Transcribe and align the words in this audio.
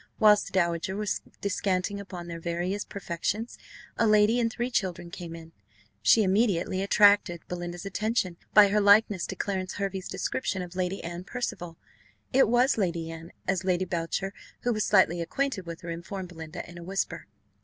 Whilst 0.17 0.47
the 0.47 0.51
dowager 0.51 0.95
was 0.95 1.21
descanting 1.41 1.99
upon 1.99 2.25
their 2.25 2.39
various 2.39 2.83
perfections, 2.83 3.59
a 3.99 4.07
lady 4.07 4.39
and 4.39 4.51
three 4.51 4.71
children 4.71 5.11
came 5.11 5.35
in; 5.35 5.51
she 6.01 6.23
immediately 6.23 6.81
attracted 6.81 7.47
Belinda's 7.47 7.85
attention, 7.85 8.37
by 8.51 8.69
her 8.69 8.81
likeness 8.81 9.27
to 9.27 9.35
Clarence 9.35 9.73
Hervey's 9.73 10.07
description 10.09 10.63
of 10.63 10.75
Lady 10.75 11.03
Anne 11.03 11.23
Percival 11.25 11.77
it 12.33 12.47
was 12.47 12.79
Lady 12.79 13.11
Anne, 13.11 13.31
as 13.47 13.63
Lady 13.63 13.85
Boucher, 13.85 14.33
who 14.61 14.73
was 14.73 14.83
slightly 14.83 15.21
acquainted 15.21 15.67
with 15.67 15.81
her, 15.81 15.91
informed 15.91 16.29
Belinda 16.29 16.67
in 16.67 16.79
a 16.79 16.83
whisper. 16.83 17.27